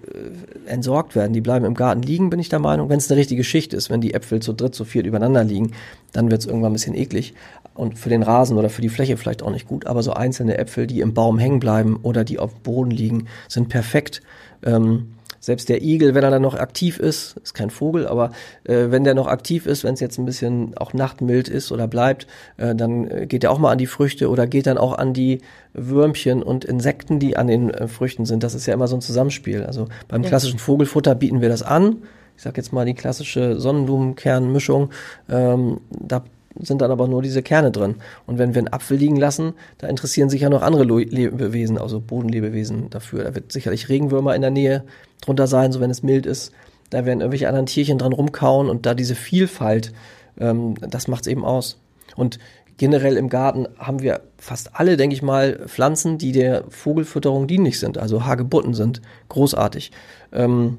[0.67, 1.33] entsorgt werden.
[1.33, 2.89] Die bleiben im Garten liegen, bin ich der Meinung.
[2.89, 5.73] Wenn es eine richtige Schicht ist, wenn die Äpfel zu dritt, zu viert übereinander liegen,
[6.13, 7.35] dann wird es irgendwann ein bisschen eklig
[7.79, 10.59] und für den Rasen oder für die Fläche vielleicht auch nicht gut, aber so einzelne
[10.59, 14.21] Äpfel, die im Baum hängen bleiben oder die auf dem Boden liegen, sind perfekt.
[14.65, 18.31] Ähm, selbst der Igel, wenn er dann noch aktiv ist, ist kein Vogel, aber
[18.65, 21.87] äh, wenn der noch aktiv ist, wenn es jetzt ein bisschen auch nachtmild ist oder
[21.87, 24.99] bleibt, äh, dann äh, geht er auch mal an die Früchte oder geht dann auch
[24.99, 25.41] an die
[25.73, 28.43] Würmchen und Insekten, die an den äh, Früchten sind.
[28.43, 29.65] Das ist ja immer so ein Zusammenspiel.
[29.65, 30.29] Also beim ja.
[30.29, 32.03] klassischen Vogelfutter bieten wir das an.
[32.37, 34.91] Ich sag jetzt mal die klassische Sonnenblumenkernmischung.
[35.29, 36.25] Ähm, da
[36.61, 37.97] sind dann aber nur diese Kerne drin.
[38.27, 42.01] Und wenn wir einen Apfel liegen lassen, da interessieren sich ja noch andere Lebewesen, also
[42.01, 43.25] Bodenlebewesen dafür.
[43.25, 44.85] Da wird sicherlich Regenwürmer in der Nähe
[45.21, 46.53] drunter sein, so wenn es mild ist.
[46.91, 49.93] Da werden irgendwelche anderen Tierchen dran rumkauen und da diese Vielfalt,
[50.39, 51.79] ähm, das macht's eben aus.
[52.17, 52.39] Und
[52.79, 57.79] generell im Garten haben wir fast alle, denke ich mal, Pflanzen, die der Vogelfütterung dienlich
[57.79, 59.93] sind, also Hagebutten sind großartig.
[60.33, 60.79] Ähm,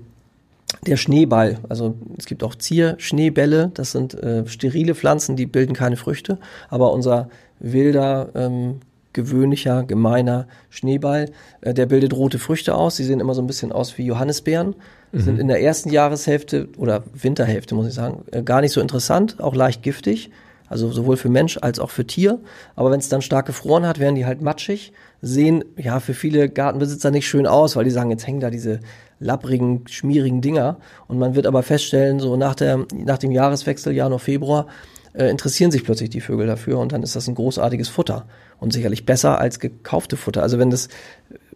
[0.85, 5.97] der Schneeball, also es gibt auch Zierschneebälle, das sind äh, sterile Pflanzen, die bilden keine
[5.97, 6.37] Früchte,
[6.69, 7.29] aber unser
[7.59, 8.79] wilder, ähm,
[9.13, 12.95] gewöhnlicher, gemeiner Schneeball, äh, der bildet rote Früchte aus.
[12.95, 14.75] Sie sehen immer so ein bisschen aus wie Johannisbeeren,
[15.11, 15.19] mhm.
[15.19, 19.41] sind in der ersten Jahreshälfte oder Winterhälfte, muss ich sagen, äh, gar nicht so interessant,
[19.41, 20.29] auch leicht giftig,
[20.67, 22.39] also sowohl für Mensch als auch für Tier.
[22.75, 26.49] Aber wenn es dann stark gefroren hat, werden die halt matschig, sehen ja für viele
[26.49, 28.79] Gartenbesitzer nicht schön aus, weil die sagen, jetzt hängen da diese
[29.19, 30.77] lapprigen, schmierigen Dinger.
[31.07, 34.67] Und man wird aber feststellen, so nach, der, nach dem Jahreswechsel, Januar, Februar,
[35.13, 38.25] äh, interessieren sich plötzlich die Vögel dafür und dann ist das ein großartiges Futter
[38.59, 40.43] und sicherlich besser als gekaufte Futter.
[40.43, 40.87] Also wenn das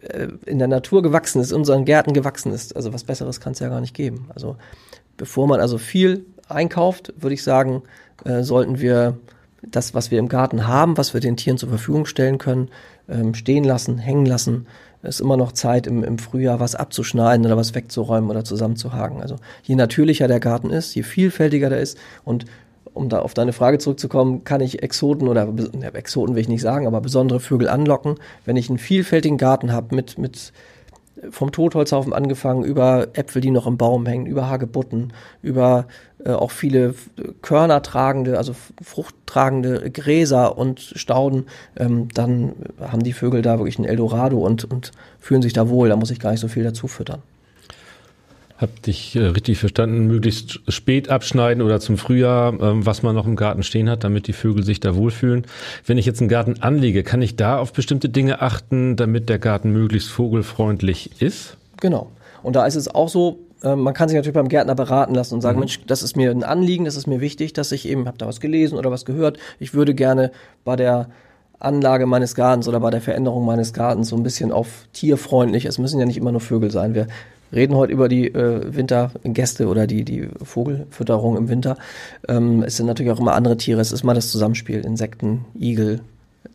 [0.01, 3.53] äh, in der Natur gewachsen ist, in unseren Gärten gewachsen ist, also was Besseres kann
[3.53, 4.29] es ja gar nicht geben.
[4.33, 4.57] Also
[5.17, 7.83] bevor man also viel einkauft, würde ich sagen,
[8.25, 9.17] äh, sollten wir
[9.61, 12.69] das, was wir im Garten haben, was wir den Tieren zur Verfügung stellen können,
[13.09, 14.67] ähm, stehen lassen, hängen lassen.
[15.01, 19.21] Ist immer noch Zeit im, im Frühjahr was abzuschneiden oder was wegzuräumen oder zusammenzuhaken.
[19.21, 21.97] Also je natürlicher der Garten ist, je vielfältiger der ist.
[22.23, 22.45] Und
[22.93, 26.61] um da auf deine Frage zurückzukommen, kann ich Exoten oder ja, Exoten will ich nicht
[26.61, 30.53] sagen, aber besondere Vögel anlocken, wenn ich einen vielfältigen Garten habe mit, mit
[31.29, 35.87] vom Totholzhaufen angefangen, über Äpfel, die noch im Baum hängen, über Hagebutten, über
[36.31, 36.95] auch viele
[37.41, 41.45] Körner tragende, also fruchttragende Gräser und Stauden,
[41.77, 45.89] ähm, dann haben die Vögel da wirklich ein Eldorado und, und fühlen sich da wohl.
[45.89, 47.21] Da muss ich gar nicht so viel dazu füttern.
[48.57, 53.25] Hab dich äh, richtig verstanden, möglichst spät abschneiden oder zum Frühjahr, ähm, was man noch
[53.25, 55.45] im Garten stehen hat, damit die Vögel sich da wohlfühlen.
[55.85, 59.39] Wenn ich jetzt einen Garten anlege, kann ich da auf bestimmte Dinge achten, damit der
[59.39, 61.57] Garten möglichst vogelfreundlich ist?
[61.81, 62.11] Genau.
[62.43, 65.35] Und da ist es auch so, äh, man kann sich natürlich beim Gärtner beraten lassen
[65.35, 65.61] und sagen, mhm.
[65.61, 68.27] Mensch, das ist mir ein Anliegen, das ist mir wichtig, dass ich eben, habe da
[68.27, 70.31] was gelesen oder was gehört, ich würde gerne
[70.63, 71.09] bei der
[71.59, 75.65] Anlage meines Gartens oder bei der Veränderung meines Gartens so ein bisschen auf tierfreundlich.
[75.65, 76.93] Es müssen ja nicht immer nur Vögel sein.
[76.93, 77.07] Wir
[77.53, 81.77] reden heute über die äh, Wintergäste oder die, die Vogelfütterung im Winter.
[82.27, 83.79] Ähm, es sind natürlich auch immer andere Tiere.
[83.79, 84.81] Es ist mal das Zusammenspiel.
[84.81, 86.01] Insekten, Igel.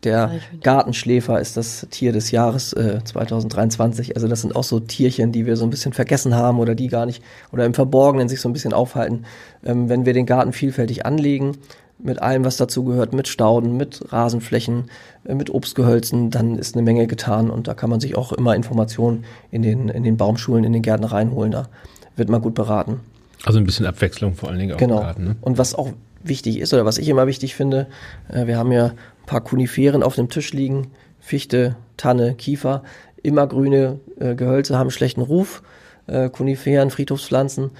[0.03, 4.15] Der Gartenschläfer ist das Tier des Jahres äh, 2023.
[4.15, 6.87] Also das sind auch so Tierchen, die wir so ein bisschen vergessen haben oder die
[6.87, 9.25] gar nicht oder im Verborgenen sich so ein bisschen aufhalten.
[9.65, 11.57] Ähm, wenn wir den Garten vielfältig anlegen,
[12.01, 14.89] mit allem, was dazu gehört, mit Stauden, mit Rasenflächen,
[15.25, 18.55] äh, mit Obstgehölzen, dann ist eine Menge getan und da kann man sich auch immer
[18.55, 21.51] Informationen in den, in den Baumschulen, in den Gärten reinholen.
[21.51, 21.67] Da
[22.15, 23.01] wird man gut beraten.
[23.43, 24.97] Also ein bisschen Abwechslung vor allen Dingen auch genau.
[24.97, 25.23] im Garten.
[25.23, 25.35] Ne?
[25.41, 25.89] Und was auch
[26.23, 27.87] wichtig ist oder was ich immer wichtig finde,
[28.31, 32.83] äh, wir haben ja ein paar Koniferen auf dem Tisch liegen, Fichte, Tanne, Kiefer,
[33.21, 35.63] immer grüne äh, Gehölze haben schlechten Ruf
[36.07, 37.71] äh, Koniferen, Friedhofspflanzen.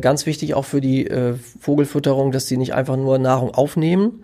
[0.00, 1.08] Ganz wichtig auch für die
[1.60, 4.22] Vogelfütterung, dass sie nicht einfach nur Nahrung aufnehmen.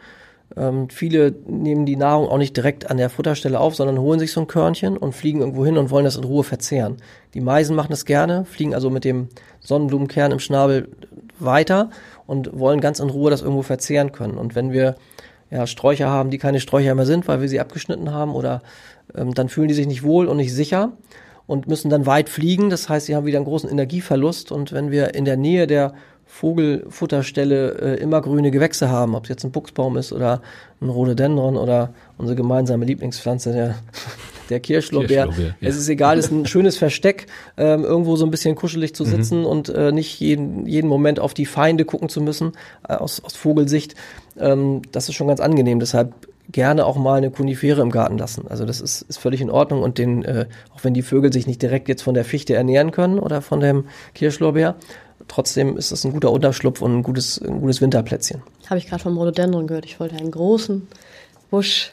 [0.55, 4.33] Ähm, viele nehmen die Nahrung auch nicht direkt an der Futterstelle auf, sondern holen sich
[4.33, 6.99] so ein Körnchen und fliegen irgendwo hin und wollen das in Ruhe verzehren.
[7.35, 9.29] Die Meisen machen das gerne, fliegen also mit dem
[9.61, 10.89] Sonnenblumenkern im Schnabel
[11.39, 11.91] weiter
[12.27, 14.39] und wollen ganz in Ruhe das irgendwo verzehren können.
[14.39, 14.97] Und wenn wir
[15.51, 18.63] ja, Sträucher haben, die keine Sträucher mehr sind, weil wir sie abgeschnitten haben, oder
[19.15, 20.93] ähm, dann fühlen die sich nicht wohl und nicht sicher
[21.47, 22.71] und müssen dann weit fliegen.
[22.71, 24.51] Das heißt, sie haben wieder einen großen Energieverlust.
[24.51, 25.95] Und wenn wir in der Nähe der
[26.27, 30.43] Vogelfutterstelle äh, immer grüne Gewächse haben, ob es jetzt ein Buchsbaum ist oder
[30.81, 33.75] ein Rhododendron oder unsere gemeinsame Lieblingspflanze, der,
[34.51, 35.27] der Kirschlorbeer.
[35.27, 35.69] Kirschlorbeer ja.
[35.69, 39.05] Es ist egal, es ist ein schönes Versteck, ähm, irgendwo so ein bisschen kuschelig zu
[39.05, 39.09] mhm.
[39.09, 39.47] sitzen mhm.
[39.47, 42.53] und äh, nicht jeden, jeden Moment auf die Feinde gucken zu müssen,
[42.89, 43.95] äh, aus, aus Vogelsicht.
[44.39, 45.81] Ähm, das ist schon ganz angenehm.
[45.81, 46.15] Deshalb
[46.51, 48.47] gerne auch mal eine Kunifere im Garten lassen.
[48.49, 51.47] Also das ist, ist völlig in Ordnung und den, äh, auch wenn die Vögel sich
[51.47, 54.77] nicht direkt jetzt von der Fichte ernähren können oder von dem Kirschlorbeer,
[55.29, 58.43] trotzdem ist das ein guter Unterschlupf und ein gutes, ein gutes Winterplätzchen.
[58.69, 59.87] Habe ich gerade vom Rhododendron gehört.
[59.87, 60.87] Ich wollte einen großen
[61.51, 61.93] Busch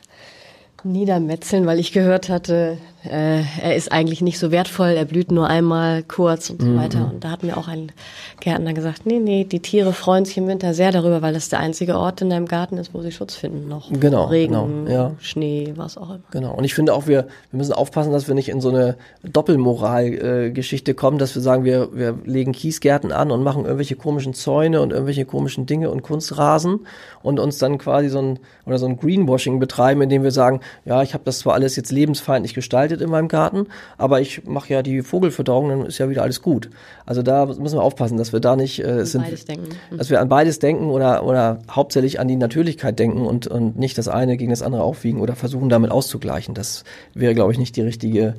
[0.83, 2.77] niedermetzeln, weil ich gehört hatte,
[3.09, 6.77] äh, er ist eigentlich nicht so wertvoll, er blüht nur einmal kurz und so mhm.
[6.77, 7.09] weiter.
[7.11, 7.91] Und da hat mir auch ein
[8.39, 11.59] Gärtner gesagt, nee, nee, die Tiere freuen sich im Winter sehr darüber, weil das der
[11.59, 13.91] einzige Ort in deinem Garten ist, wo sie Schutz finden noch.
[13.91, 14.25] Genau.
[14.25, 15.11] Regen, genau, ja.
[15.19, 16.23] Schnee, was auch immer.
[16.31, 16.53] Genau.
[16.53, 20.91] Und ich finde auch, wir, wir müssen aufpassen, dass wir nicht in so eine Doppelmoral-Geschichte
[20.91, 24.81] äh, kommen, dass wir sagen, wir, wir legen Kiesgärten an und machen irgendwelche komischen Zäune
[24.81, 26.87] und irgendwelche komischen Dinge und Kunstrasen
[27.21, 31.01] und uns dann quasi so ein, oder so ein Greenwashing betreiben, indem wir sagen, ja,
[31.03, 34.81] ich habe das zwar alles jetzt lebensfeindlich gestaltet in meinem Garten, aber ich mache ja
[34.81, 36.69] die Vogelfütterung, dann ist ja wieder alles gut.
[37.05, 39.97] Also da müssen wir aufpassen, dass wir da nicht äh, sind, mhm.
[39.97, 43.97] dass wir an beides denken oder oder hauptsächlich an die Natürlichkeit denken und und nicht
[43.97, 46.53] das eine gegen das andere aufwiegen oder versuchen damit auszugleichen.
[46.53, 48.35] Das wäre, glaube ich, nicht die richtige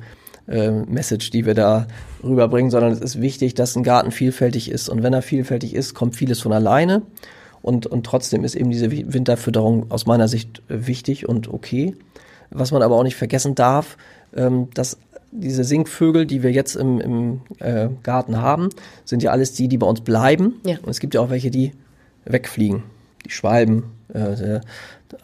[0.47, 1.87] äh, Message, die wir da
[2.23, 5.93] rüberbringen, sondern es ist wichtig, dass ein Garten vielfältig ist und wenn er vielfältig ist,
[5.93, 7.01] kommt vieles von alleine.
[7.61, 11.95] Und, und trotzdem ist eben diese Winterfütterung aus meiner Sicht äh, wichtig und okay.
[12.49, 13.97] Was man aber auch nicht vergessen darf,
[14.35, 14.97] ähm, dass
[15.31, 18.69] diese Singvögel, die wir jetzt im, im äh, Garten haben,
[19.03, 20.61] sind ja alles die, die bei uns bleiben.
[20.65, 20.77] Ja.
[20.81, 21.73] Und es gibt ja auch welche, die
[22.25, 22.83] wegfliegen.
[23.25, 24.61] Die Schwalben, äh, der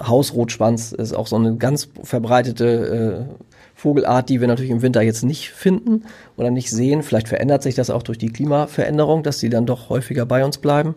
[0.01, 3.43] Hausrotschwanz ist auch so eine ganz verbreitete äh,
[3.75, 6.03] Vogelart, die wir natürlich im Winter jetzt nicht finden
[6.37, 7.03] oder nicht sehen.
[7.03, 10.59] Vielleicht verändert sich das auch durch die Klimaveränderung, dass sie dann doch häufiger bei uns
[10.59, 10.95] bleiben.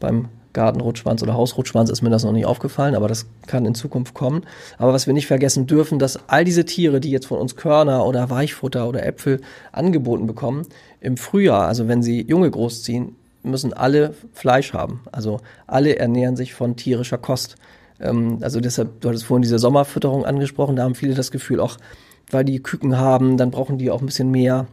[0.00, 4.14] Beim Gartenrotschwanz oder Hausrotschwanz ist mir das noch nicht aufgefallen, aber das kann in Zukunft
[4.14, 4.42] kommen.
[4.78, 8.06] Aber was wir nicht vergessen dürfen, dass all diese Tiere, die jetzt von uns Körner
[8.06, 10.66] oder Weichfutter oder Äpfel angeboten bekommen,
[11.00, 15.02] im Frühjahr, also wenn sie Junge großziehen, müssen alle Fleisch haben.
[15.12, 17.56] Also alle ernähren sich von tierischer Kost.
[18.00, 21.76] Ähm, also deshalb, du hattest vorhin diese Sommerfütterung angesprochen, da haben viele das Gefühl, auch
[22.30, 24.66] weil die Küken haben, dann brauchen die auch ein bisschen mehr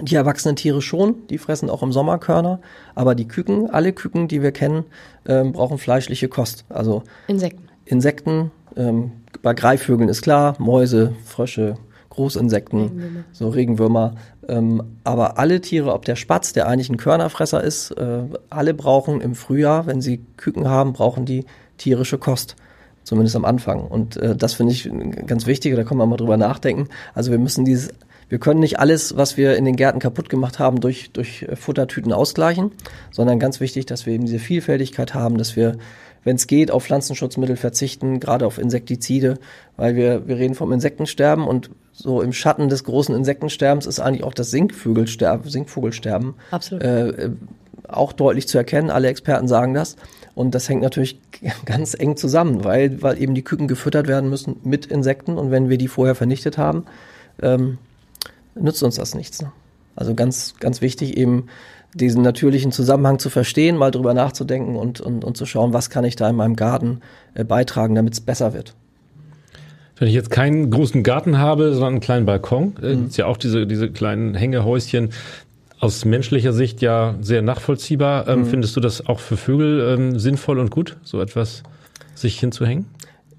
[0.00, 2.60] die erwachsenen Tiere schon, die fressen auch im Sommer Körner,
[2.94, 4.84] aber die Küken, alle Küken, die wir kennen,
[5.26, 6.64] ähm, brauchen fleischliche Kost.
[6.68, 7.68] Also Insekten.
[7.86, 11.78] Insekten, ähm, bei Greifvögeln ist klar, Mäuse, Frösche,
[12.10, 13.24] Großinsekten, Regenwürmer.
[13.32, 14.14] so Regenwürmer.
[14.48, 19.20] Ähm, aber alle Tiere, ob der Spatz, der eigentlich ein Körnerfresser ist, äh, alle brauchen
[19.20, 21.44] im Frühjahr, wenn sie Küken haben, brauchen die
[21.78, 22.56] tierische Kost.
[23.04, 23.86] Zumindest am Anfang.
[23.86, 24.90] Und äh, das finde ich
[25.26, 26.88] ganz wichtig, da kann man mal drüber nachdenken.
[27.14, 27.90] Also wir müssen dieses
[28.28, 31.56] wir können nicht alles, was wir in den Gärten kaputt gemacht haben, durch, durch äh,
[31.56, 32.72] Futtertüten ausgleichen,
[33.10, 35.76] sondern ganz wichtig, dass wir eben diese Vielfältigkeit haben, dass wir,
[36.24, 39.38] wenn es geht, auf Pflanzenschutzmittel verzichten, gerade auf Insektizide,
[39.76, 44.24] weil wir, wir reden vom Insektensterben und so im Schatten des großen Insektensterbens ist eigentlich
[44.24, 46.82] auch das Singvögelsterben, Singvogelsterben Absolut.
[46.82, 47.30] Äh,
[47.88, 48.90] auch deutlich zu erkennen.
[48.90, 49.96] Alle Experten sagen das.
[50.34, 51.20] Und das hängt natürlich
[51.64, 55.38] ganz eng zusammen, weil, weil eben die Küken gefüttert werden müssen mit Insekten.
[55.38, 56.84] Und wenn wir die vorher vernichtet haben,
[57.40, 57.78] ähm,
[58.58, 59.42] nützt uns das nichts.
[59.42, 59.52] Ne?
[59.94, 61.46] Also ganz, ganz wichtig eben
[61.94, 66.04] diesen natürlichen Zusammenhang zu verstehen, mal drüber nachzudenken und, und, und zu schauen, was kann
[66.04, 67.00] ich da in meinem Garten
[67.34, 68.74] äh, beitragen, damit es besser wird.
[69.98, 73.06] Wenn ich jetzt keinen großen Garten habe, sondern einen kleinen Balkon, äh, mhm.
[73.06, 75.10] ist ja auch diese, diese kleinen Hängehäuschen
[75.78, 78.28] aus menschlicher Sicht ja sehr nachvollziehbar.
[78.28, 78.46] Ähm, mhm.
[78.46, 81.62] Findest du das auch für Vögel ähm, sinnvoll und gut, so etwas
[82.14, 82.86] sich hinzuhängen?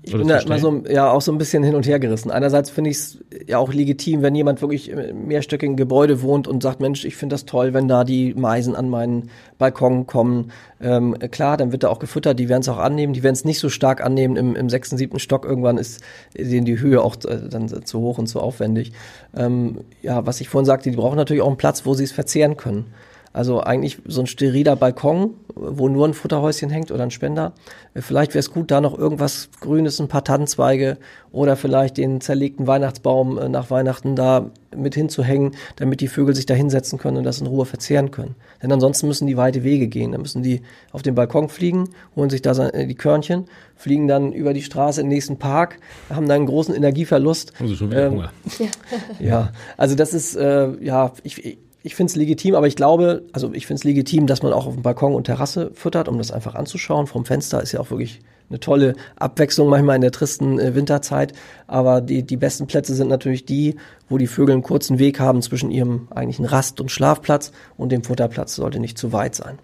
[0.02, 2.32] Ich bin da immer so, ja, auch so ein bisschen hin und her gerissen.
[2.32, 3.18] Einerseits finde ich es
[3.48, 7.34] ja auch legitim, wenn jemand wirklich im mehrstöckigen Gebäude wohnt und sagt, Mensch, ich finde
[7.34, 10.52] das toll, wenn da die Meisen an meinen Balkon kommen.
[10.82, 13.46] Ähm, klar, dann wird da auch gefüttert, die werden es auch annehmen, die werden es
[13.46, 14.36] nicht so stark annehmen.
[14.36, 16.02] Im, im sechsten, siebten Stock irgendwann ist
[16.38, 18.92] denen die Höhe auch äh, dann zu hoch und zu aufwendig.
[19.36, 22.12] Ähm, ja, was ich vorhin sagte, die brauchen natürlich auch einen Platz, wo sie es
[22.12, 22.88] verzehren können.
[23.38, 27.54] Also eigentlich so ein steriler Balkon, wo nur ein Futterhäuschen hängt oder ein Spender.
[27.94, 30.98] Vielleicht wäre es gut, da noch irgendwas Grünes, ein paar Tannenzweige
[31.32, 36.48] oder vielleicht den zerlegten Weihnachtsbaum äh, nach Weihnachten da mit hinzuhängen, damit die Vögel sich
[36.48, 38.34] da hinsetzen können und das in Ruhe verzehren können.
[38.64, 40.14] Denn ansonsten müssen die weite Wege gehen.
[40.14, 43.46] Dann müssen die auf den Balkon fliegen, holen sich da die Körnchen,
[43.76, 45.78] fliegen dann über die Straße in den nächsten Park,
[46.10, 47.54] haben dann einen großen Energieverlust.
[47.60, 48.32] Also schon wieder ähm, Hunger.
[49.20, 53.54] ja, also das ist, äh, ja, ich, ich finde es legitim, aber ich glaube, also
[53.54, 56.32] ich finde es legitim, dass man auch auf dem Balkon und Terrasse füttert, um das
[56.32, 57.08] einfach anzuschauen.
[57.08, 58.20] Vom Fenster ist ja auch wirklich
[58.50, 61.32] eine tolle Abwechslung manchmal in der tristen äh, Winterzeit.
[61.66, 63.78] Aber die, die besten Plätze sind natürlich die,
[64.10, 68.04] wo die Vögel einen kurzen Weg haben zwischen ihrem eigentlichen Rast- und Schlafplatz und dem
[68.04, 68.56] Futterplatz.
[68.56, 69.58] Sollte nicht zu weit sein.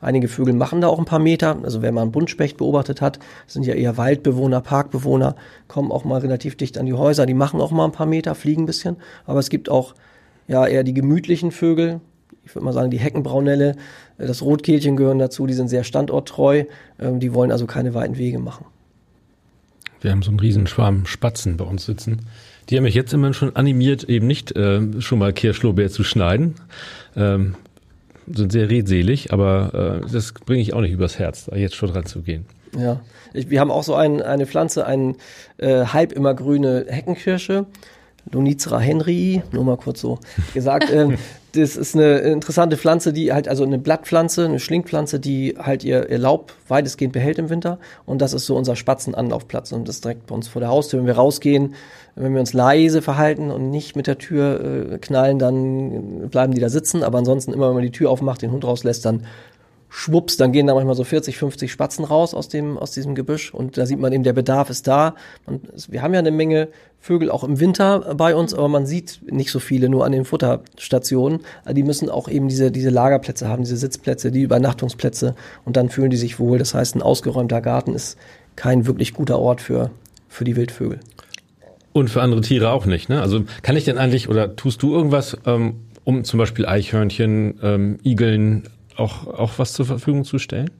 [0.00, 1.56] Einige Vögel machen da auch ein paar Meter.
[1.62, 5.36] Also wenn man einen Buntspecht beobachtet hat, sind ja eher Waldbewohner, Parkbewohner,
[5.68, 7.26] kommen auch mal relativ dicht an die Häuser.
[7.26, 8.96] Die machen auch mal ein paar Meter, fliegen ein bisschen.
[9.24, 9.94] Aber es gibt auch
[10.50, 12.00] ja eher die gemütlichen Vögel.
[12.44, 13.76] Ich würde mal sagen, die Heckenbraunelle,
[14.18, 16.64] äh, das Rotkehlchen gehören dazu, die sind sehr standorttreu,
[16.98, 18.66] ähm, die wollen also keine weiten Wege machen.
[20.00, 22.22] Wir haben so einen riesen Schwarm Spatzen bei uns sitzen.
[22.68, 26.54] Die haben mich jetzt immer schon animiert, eben nicht äh, schon mal Kirschlorbeer zu schneiden.
[27.16, 27.54] Ähm,
[28.26, 31.92] sind sehr redselig, aber äh, das bringe ich auch nicht übers Herz, da jetzt schon
[31.92, 32.46] dran zu gehen.
[32.78, 33.00] Ja,
[33.34, 35.14] ich, wir haben auch so ein, eine Pflanze, eine
[35.58, 37.66] äh, halb immer grüne Heckenkirsche.
[38.30, 40.18] Lunizra henry, nur mal kurz so
[40.54, 40.92] gesagt.
[40.92, 41.16] ähm,
[41.52, 46.08] das ist eine interessante Pflanze, die halt, also eine Blattpflanze, eine Schlingpflanze, die halt ihr,
[46.08, 47.78] ihr Laub weitestgehend behält im Winter.
[48.06, 49.72] Und das ist so unser Spatzenanlaufplatz.
[49.72, 51.00] Und das ist direkt bei uns vor der Haustür.
[51.00, 51.74] Wenn wir rausgehen,
[52.14, 56.60] wenn wir uns leise verhalten und nicht mit der Tür äh, knallen, dann bleiben die
[56.60, 57.02] da sitzen.
[57.02, 59.26] Aber ansonsten immer, wenn man die Tür aufmacht, den Hund rauslässt, dann
[59.90, 63.52] schwupps, dann gehen da manchmal so 40, 50 Spatzen raus aus dem, aus diesem Gebüsch
[63.52, 65.16] und da sieht man eben, der Bedarf ist da.
[65.46, 66.68] Und wir haben ja eine Menge
[67.00, 70.24] Vögel auch im Winter bei uns, aber man sieht nicht so viele nur an den
[70.24, 71.40] Futterstationen.
[71.68, 76.10] Die müssen auch eben diese, diese Lagerplätze haben, diese Sitzplätze, die Übernachtungsplätze und dann fühlen
[76.10, 76.58] die sich wohl.
[76.58, 78.16] Das heißt, ein ausgeräumter Garten ist
[78.54, 79.90] kein wirklich guter Ort für,
[80.28, 81.00] für die Wildvögel.
[81.92, 83.20] Und für andere Tiere auch nicht, ne?
[83.20, 87.98] Also kann ich denn eigentlich oder tust du irgendwas, ähm, um zum Beispiel Eichhörnchen, ähm,
[88.04, 88.68] Igeln,
[89.00, 90.70] auch, auch was zur Verfügung zu stellen?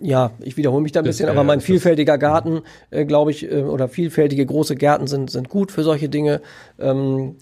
[0.00, 3.50] ja, ich wiederhole mich da ein bisschen, das, aber mein vielfältiger Garten, äh, glaube ich,
[3.50, 6.42] äh, oder vielfältige große Gärten sind, sind gut für solche Dinge.
[6.78, 7.36] Ähm,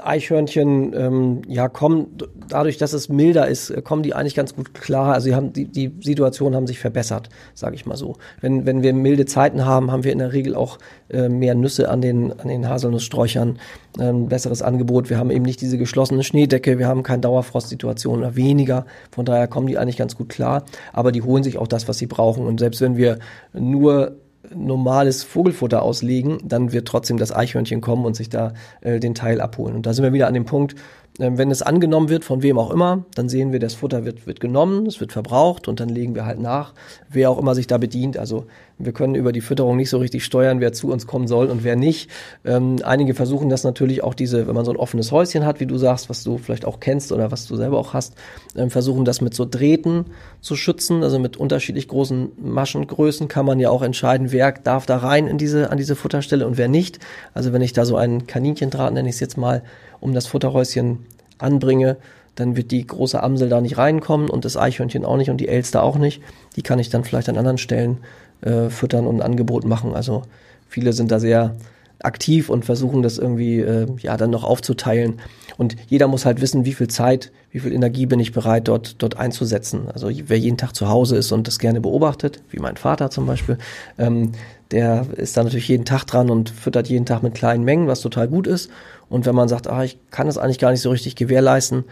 [0.00, 2.16] Eichhörnchen ähm, ja kommen
[2.48, 5.12] dadurch, dass es milder ist, äh, kommen die eigentlich ganz gut klar.
[5.14, 8.16] Also sie haben die die Situation haben sich verbessert, sage ich mal so.
[8.40, 10.78] Wenn wenn wir milde Zeiten haben, haben wir in der Regel auch
[11.10, 13.58] äh, mehr Nüsse an den an den Haselnusssträuchern,
[13.98, 15.10] ähm, besseres Angebot.
[15.10, 18.86] Wir haben eben nicht diese geschlossene Schneedecke, wir haben keine Dauerfrostsituation oder weniger.
[19.10, 20.64] Von daher kommen die eigentlich ganz gut klar.
[20.92, 22.46] Aber die holen sich auch das, was sie brauchen.
[22.46, 23.18] Und selbst wenn wir
[23.52, 24.16] nur
[24.54, 29.40] normales Vogelfutter auslegen, dann wird trotzdem das Eichhörnchen kommen und sich da äh, den Teil
[29.40, 29.76] abholen.
[29.76, 30.74] Und da sind wir wieder an dem Punkt,
[31.18, 34.40] wenn es angenommen wird, von wem auch immer, dann sehen wir, das Futter wird, wird
[34.40, 36.72] genommen, es wird verbraucht und dann legen wir halt nach,
[37.10, 38.16] wer auch immer sich da bedient.
[38.16, 38.46] Also
[38.78, 41.64] wir können über die Fütterung nicht so richtig steuern, wer zu uns kommen soll und
[41.64, 42.10] wer nicht.
[42.46, 45.66] Ähm, einige versuchen das natürlich auch diese, wenn man so ein offenes Häuschen hat, wie
[45.66, 48.14] du sagst, was du vielleicht auch kennst oder was du selber auch hast,
[48.56, 50.06] ähm, versuchen das mit so Drähten
[50.40, 51.02] zu schützen.
[51.02, 55.36] Also mit unterschiedlich großen Maschengrößen kann man ja auch entscheiden, wer darf da rein in
[55.36, 57.00] diese, an diese Futterstelle und wer nicht.
[57.34, 59.62] Also wenn ich da so einen Kaninchendraht, nenne ich es jetzt mal,
[60.00, 61.01] um das Futterhäuschen
[61.42, 61.96] anbringe,
[62.34, 65.48] dann wird die große Amsel da nicht reinkommen und das Eichhörnchen auch nicht und die
[65.48, 66.22] Elster auch nicht.
[66.56, 67.98] Die kann ich dann vielleicht an anderen Stellen
[68.40, 69.94] äh, füttern und ein Angebot machen.
[69.94, 70.22] Also
[70.68, 71.54] viele sind da sehr
[72.04, 75.20] aktiv und versuchen das irgendwie äh, ja dann noch aufzuteilen.
[75.58, 79.02] Und jeder muss halt wissen, wie viel Zeit, wie viel Energie bin ich bereit, dort,
[79.02, 79.88] dort einzusetzen.
[79.92, 83.26] Also wer jeden Tag zu Hause ist und das gerne beobachtet, wie mein Vater zum
[83.26, 83.58] Beispiel,
[83.98, 84.32] ähm,
[84.70, 88.00] der ist da natürlich jeden Tag dran und füttert jeden Tag mit kleinen Mengen, was
[88.00, 88.70] total gut ist.
[89.08, 91.84] Und wenn man sagt, ah, ich kann das eigentlich gar nicht so richtig gewährleisten,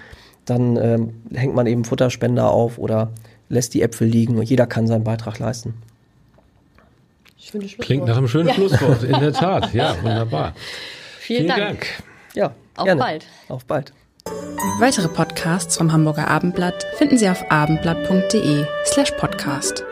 [0.47, 3.11] dann ähm, hängt man eben Futterspender auf oder
[3.51, 5.75] lässt die Äpfel liegen und jeder kann seinen Beitrag leisten.
[7.79, 8.55] Klingt nach einem schönen ja.
[8.55, 9.73] Schlusswort, in der Tat.
[9.75, 10.55] Ja, wunderbar.
[11.19, 11.61] Vielen, Vielen Dank.
[11.61, 11.87] Dank.
[12.35, 13.01] Ja, auf gerne.
[13.01, 13.27] bald.
[13.49, 13.93] Auf bald.
[14.79, 19.85] Weitere Podcasts vom Hamburger Abendblatt finden Sie auf abendblatt.de slash podcast.